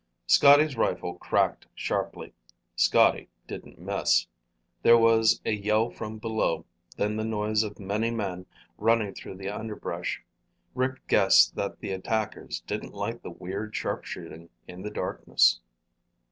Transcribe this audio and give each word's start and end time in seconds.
Scotty's 0.25 0.75
rifle 0.75 1.13
cracked 1.13 1.67
sharply. 1.75 2.33
Scotty 2.75 3.29
didn't 3.45 3.77
miss. 3.77 4.25
There 4.81 4.97
was 4.97 5.41
a 5.45 5.51
yell 5.51 5.91
from 5.91 6.17
below, 6.17 6.65
then 6.97 7.17
the 7.17 7.23
noise 7.23 7.61
of 7.61 7.79
many 7.79 8.09
men 8.09 8.47
running 8.79 9.13
through 9.13 9.35
the 9.35 9.49
underbrush. 9.49 10.23
Rick 10.73 11.05
guessed 11.05 11.53
that 11.55 11.81
the 11.81 11.91
attackers 11.91 12.61
didn't 12.61 12.95
like 12.95 13.21
the 13.21 13.29
weird 13.29 13.75
sharpshooting 13.75 14.49
in 14.67 14.81
the 14.81 14.89
darkness. 14.89 15.59